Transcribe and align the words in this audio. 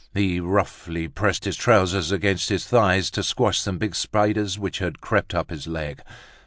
He 0.15 0.39
roughly 0.39 1.07
pressed 1.07 1.45
his 1.45 1.55
trousers 1.55 2.11
against 2.11 2.49
his 2.49 2.65
thigh 2.65 3.01
to 3.01 3.21
squash 3.21 3.59
some 3.59 3.77
big 3.77 3.93
spiders 3.93 4.57
which 4.57 4.79
had 4.79 4.99
crept 4.99 5.35
up 5.35 5.51
his 5.51 5.67
leg. 5.67 6.01